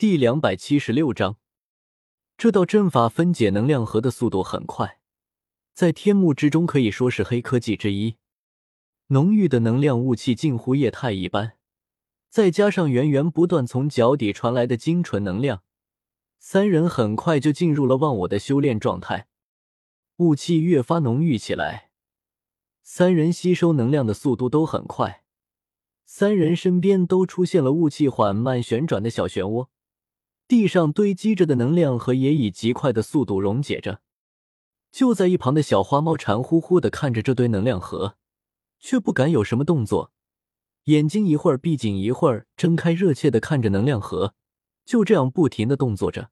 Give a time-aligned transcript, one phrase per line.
[0.00, 1.36] 第两百七十六章，
[2.38, 4.98] 这道阵法分解能量核的速度很快，
[5.74, 8.16] 在天幕之中可以说是黑科技之一。
[9.08, 11.58] 浓郁的能量雾气近乎液态一般，
[12.30, 15.64] 再加上源源不断从脚底传来的精纯能量，
[16.38, 19.28] 三人很快就进入了忘我的修炼状态。
[20.16, 21.90] 雾气越发浓郁起来，
[22.82, 25.24] 三人吸收能量的速度都很快，
[26.06, 29.68] 三人身边都出现了雾气缓慢旋转的小漩涡。
[30.50, 34.00] 地上堆积着的能量核也以极快的速度溶解着。
[34.90, 38.16] 就在一旁的小花猫馋乎乎的看着这堆能量核，
[38.80, 40.10] 却不敢有什么动作，
[40.86, 44.34] 眼睛一会儿闭紧，一会儿睁开，热切的看着能量核，
[44.84, 46.30] 就这样不停的动作着。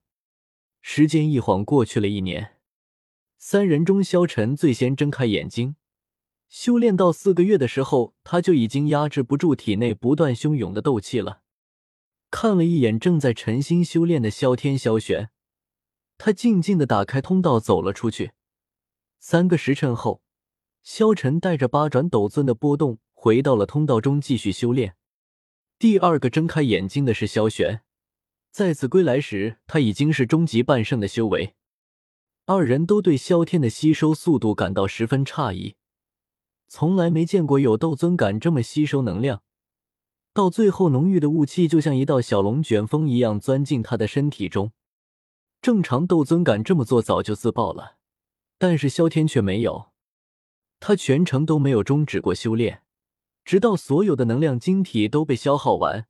[0.81, 2.57] 时间一晃过去了一年，
[3.37, 5.77] 三人中萧晨最先睁开眼睛。
[6.49, 11.39] 修炼到四个月的时候，他就已经压制不住体内不断汹涌的斗气了。
[12.31, 15.29] 看了一眼正在沉心修炼的萧天、萧玄，
[16.17, 18.31] 他静静的打开通道走了出去。
[19.19, 20.21] 三个时辰后，
[20.83, 24.95] 萧晨带着八转斗尊的波动回到了通道中继续修炼。
[25.77, 27.81] 第二个睁开眼睛的是萧玄，
[28.51, 31.55] 再次归来时他已经是终极半圣的修为。
[32.45, 35.75] 二人都对萧天的吸收速度感到十分诧异，
[36.67, 39.43] 从来没见过有斗尊敢这么吸收能量。
[40.39, 44.71] 到最后，浓郁的雾气就像一道小龙卷风一样钻进他的身体中。
[45.61, 47.97] 正常斗尊敢这么做，早就自爆了，
[48.57, 49.89] 但是萧天却没有。
[50.79, 52.83] 他全程都没有终止过修炼，
[53.43, 56.07] 直到所有的能量晶体都被消耗完，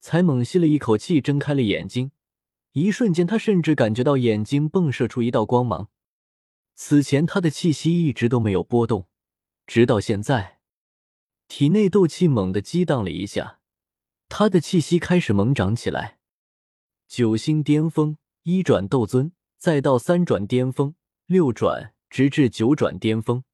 [0.00, 2.10] 才猛吸了一口气，睁开了眼睛。
[2.72, 5.88] 一瞬间，他甚至感觉到眼睛迸射出一道光芒。
[6.74, 9.06] 此前，他的气息一直都没有波动，
[9.68, 10.61] 直到现在。
[11.54, 13.60] 体内斗气猛地激荡了一下，
[14.30, 16.18] 他的气息开始猛涨起来。
[17.06, 20.94] 九星巅峰，一转斗尊，再到三转巅峰，
[21.26, 23.44] 六转，直至九转巅峰。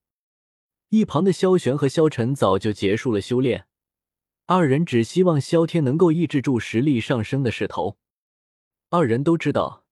[0.91, 3.67] 一旁的萧玄和萧晨早就结束了修炼，
[4.47, 7.99] 二人只希望萧天能够抑制住实力上升的势头。
[8.91, 9.85] 二人都知道，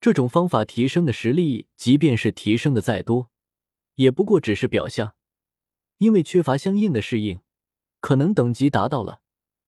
[0.00, 3.30] 这种方法提升的实力，即便是提升的再多，
[3.96, 5.14] 也不过只是表象。
[5.98, 7.38] 因为缺乏相应的适应，
[8.02, 9.20] 可能等级达到了，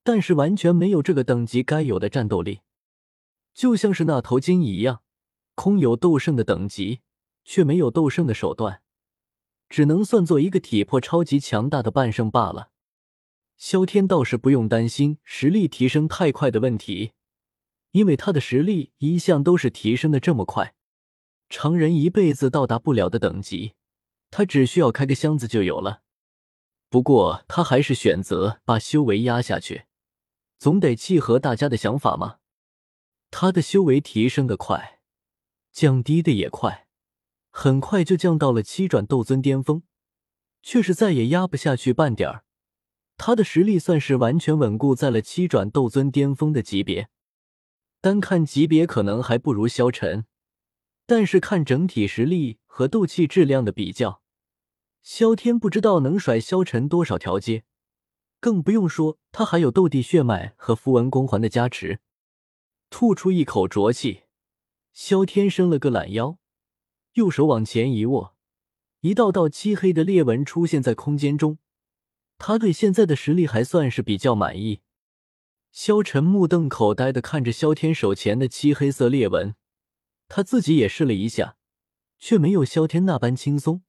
[0.02, 2.60] 但是完全没有这个等级该有的战斗力，
[3.54, 5.02] 就像是那头鲸一样，
[5.54, 7.00] 空有斗圣的等级，
[7.44, 8.82] 却没有斗圣的手段，
[9.68, 12.70] 只能算作一个体魄超级强大的半圣罢了。
[13.56, 17.12] 萧天倒是不用担心实力提升太快的问题，
[17.92, 20.74] 因为他的实力一向都是提升的这么快，
[21.48, 23.74] 常人一辈子到达不了的等级，
[24.32, 26.02] 他只需要开个箱子就有了。
[26.94, 29.86] 不过他还是选择把修为压下去，
[30.60, 32.36] 总得契合大家的想法嘛。
[33.32, 35.00] 他的修为提升的快，
[35.72, 36.86] 降低的也快，
[37.50, 39.82] 很快就降到了七转斗尊巅峰，
[40.62, 42.44] 却是再也压不下去半点儿。
[43.16, 47.08] 他的实力算是完全稳固在了七转斗尊巅峰的级别，
[48.00, 50.26] 单看级别可能还不如萧晨，
[51.06, 54.22] 但是看整体实力和斗气质量的比较。
[55.04, 57.64] 萧天不知道能甩萧晨多少条街，
[58.40, 62.00] 更不用说他还有斗帝血脉和符文光环的加持。
[62.88, 64.22] 吐出一口浊气，
[64.94, 66.38] 萧天伸了个懒腰，
[67.12, 68.34] 右手往前一握，
[69.00, 71.58] 一道道漆黑的裂纹出现在空间中。
[72.38, 74.80] 他对现在的实力还算是比较满意。
[75.70, 79.54] 萧晨目瞪口呆的看着萧天手前的漆黑色裂纹，
[80.28, 81.58] 他自己也试了一下，
[82.18, 83.82] 却没有萧天那般轻松。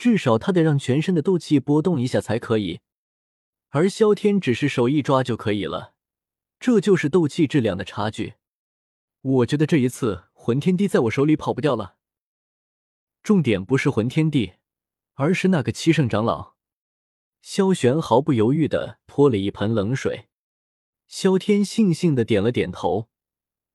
[0.00, 2.80] 至少他得让全身的斗气波动一下才可以，
[3.68, 5.92] 而萧天只是手一抓就可以了，
[6.58, 8.36] 这就是斗气质量的差距。
[9.20, 11.96] 我觉得这一次魂天地在我手里跑不掉了。
[13.22, 14.54] 重点不是魂天地，
[15.16, 16.54] 而是那个七圣长老。
[17.42, 20.28] 萧玄毫不犹豫的泼了一盆冷水。
[21.08, 23.10] 萧天悻悻的点了点头。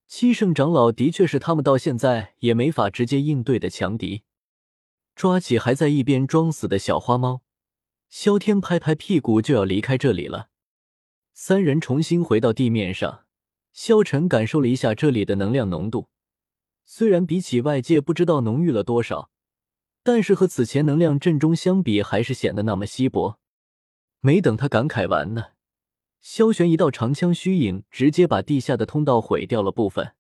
[0.08, 4.24] 七圣长老的确是他们到现在也没法直接应对的强敌。
[5.16, 7.42] 抓起还在一边装死的小花猫，
[8.10, 10.50] 萧天拍拍屁股就要离开这里了。
[11.34, 13.26] 三人重新回到地面上，
[13.72, 16.10] 萧晨感受了一下这里的能量浓度，
[16.84, 19.30] 虽然比起外界不知道浓郁了多少，
[20.04, 23.40] 但是和此前能量阵中相比，还是显得那么稀薄。
[24.20, 25.52] 没等他感慨完呢，
[26.20, 30.14] 萧玄一道长枪虚影直接把地下的通道毁掉了部分，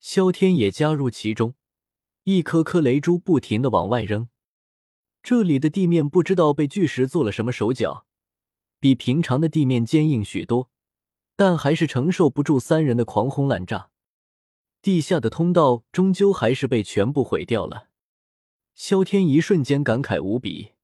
[0.00, 1.54] 萧天也加入其中。
[2.24, 4.28] 一颗颗雷珠不停的往外扔，
[5.24, 8.06] 这里的地面不知道被巨石做了什么手脚，
[8.78, 10.70] 比平常的地面坚硬许多，
[11.34, 13.90] 但还是承受不住三人的狂轰滥炸。
[14.80, 17.88] 地下的通道终究还是被全部毁掉了。
[18.76, 20.74] 萧天一瞬间感慨无比，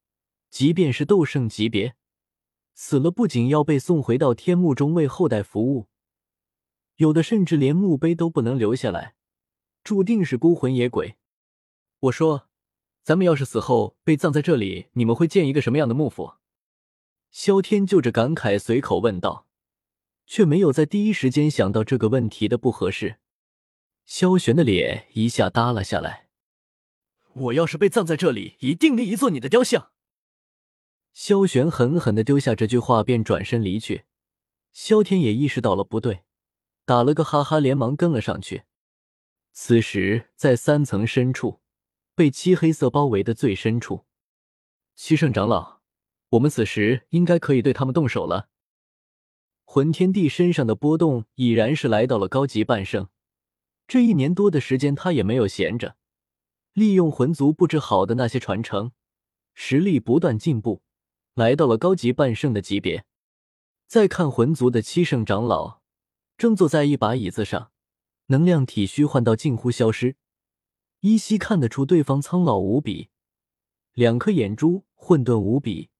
[0.50, 1.94] 即便是斗圣级别，
[2.75, 5.87] 死了不仅要被送回到天幕中为后代服务，
[6.96, 9.14] 有的甚至连墓碑都不能留下来，
[9.84, 11.17] 注定是孤魂野鬼。
[12.00, 12.48] 我说，
[13.02, 16.34] 咱们要是死后被葬在这里，你们会建一个什么样的幕府？
[17.30, 19.46] 萧天就着感慨随口问道，
[20.24, 23.16] 却没有在第一时间想到这个问题的不合适。
[24.04, 26.28] 萧玄的脸一下耷拉下来。
[27.34, 29.90] 我要是被葬在这里，一定立一座你的雕像。
[31.12, 34.04] 萧玄狠狠的丢下这句话，便转身离去。
[34.72, 36.22] 萧天也意识到了不对，
[36.84, 38.62] 打了个哈哈，连忙跟了上去。
[39.52, 41.60] 此时，在三层深处，
[42.19, 44.05] 被漆黑色包围的最深处，
[44.97, 45.82] 七圣长老，
[46.31, 48.49] 我们此时应该可以对他们动手了。
[49.65, 53.09] 魂天帝身上的波动已然是来到了高级半圣，
[53.87, 55.94] 这一年多的时间，他也没有闲着。
[56.73, 58.91] 利用魂族布置好的那些传承，
[59.55, 60.82] 实力不断进步，
[61.35, 63.05] 来到了高级半圣的级别。
[63.87, 65.82] 再看魂族的七圣长老，
[66.37, 67.70] 正坐在一把椅子上，
[68.26, 70.17] 能量体虚幻到近乎消失，
[71.00, 73.10] 依稀看得出对方苍老无比，
[73.92, 75.90] 两颗眼珠混沌无比，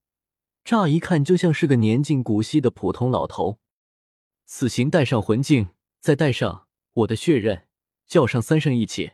[0.64, 3.60] 乍一看就像是个年近古稀的普通老头。
[4.44, 5.68] 此行带上魂镜，
[6.00, 7.68] 再带上我的血刃，
[8.08, 9.12] 叫上三圣一起。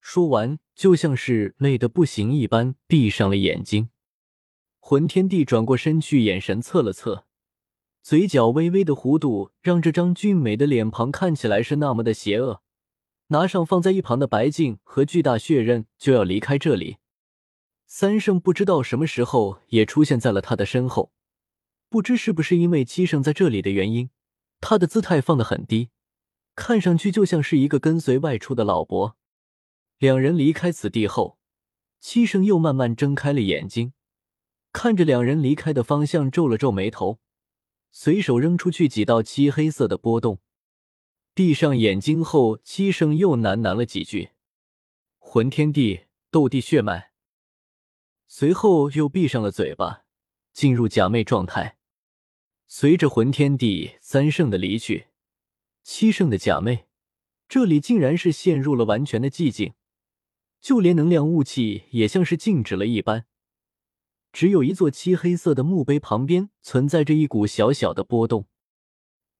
[0.00, 3.90] 说完，就像是累得不行一般，闭上了眼睛。
[4.80, 7.26] 魂天帝转过身去，眼神侧了侧，
[8.02, 12.62] 嘴角微微的弧度让这张俊美的脸庞看起来是那么的邪恶。
[13.28, 16.96] 拿上放在一旁的白镜和巨大血刃，就要离开这里。
[17.86, 21.12] 三圣不知道什么时候也出现在了他的身后，
[21.90, 24.08] 不知是不是因为七圣在这里的原因，
[24.60, 25.90] 他的姿态放得很低，
[26.54, 29.16] 看上去就像是一个跟随外出的老伯。
[29.98, 31.38] 两人离开此地后，
[32.00, 33.92] 七圣又慢慢睁开了眼睛，
[34.72, 37.18] 看着两人离开的方向，皱了皱眉头，
[37.90, 40.40] 随手扔出去几道漆黑色的波动。
[41.38, 44.30] 闭上眼睛后，七圣又喃喃了几句
[45.20, 47.12] ：“魂天地，斗帝血脉。”
[48.26, 50.02] 随后又闭上了嘴巴，
[50.52, 51.78] 进入假寐状态。
[52.66, 55.06] 随着魂天地三圣的离去，
[55.84, 56.86] 七圣的假寐，
[57.48, 59.74] 这里竟然是陷入了完全的寂静。
[60.60, 63.26] 就连能量雾气也像是静止了一般，
[64.32, 68.48] 只有一座漆黑色的墓碑旁边存在着一股小小的波动。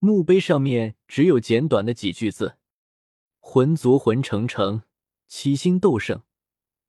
[0.00, 2.56] 墓碑上面只有简短的几句字
[3.40, 4.82] ：“魂族魂成成，
[5.26, 6.22] 七星斗圣，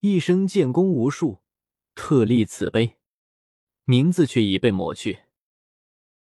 [0.02, 1.40] 一生建功无数，
[1.96, 2.98] 特立此碑。”
[3.86, 5.22] 名字却已被抹去。